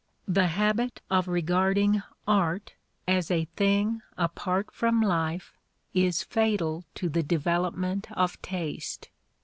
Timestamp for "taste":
8.41-9.09